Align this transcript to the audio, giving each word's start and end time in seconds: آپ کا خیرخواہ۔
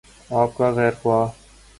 آپ 0.31 0.57
کا 0.57 0.71
خیرخواہ۔ 0.75 1.27